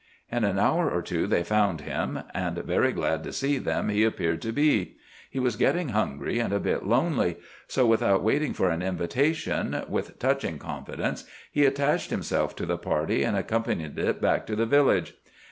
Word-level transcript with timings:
In 0.31 0.43
an 0.45 0.57
hour 0.57 0.89
or 0.89 1.03
two 1.03 1.27
they 1.27 1.43
found 1.43 1.81
him. 1.81 2.21
And 2.33 2.57
very 2.57 2.91
glad 2.91 3.23
to 3.23 3.31
see 3.31 3.59
them 3.59 3.89
he 3.89 4.03
appeared 4.03 4.41
to 4.41 4.51
be. 4.51 4.95
He 5.29 5.37
was 5.37 5.55
getting 5.55 5.89
hungry, 5.89 6.39
and 6.39 6.51
a 6.51 6.59
bit 6.59 6.87
lonely. 6.87 7.37
So 7.67 7.85
without 7.85 8.23
waiting 8.23 8.53
for 8.55 8.71
an 8.71 8.81
invitation, 8.81 9.83
with 9.87 10.17
touching 10.17 10.57
confidence 10.57 11.25
he 11.51 11.65
attached 11.67 12.09
himself 12.09 12.55
to 12.55 12.65
the 12.65 12.79
party, 12.79 13.21
and 13.21 13.37
accompanied 13.37 13.99
it 13.99 14.19
back 14.19 14.47
to 14.47 14.55
the 14.55 14.65
village. 14.65 15.13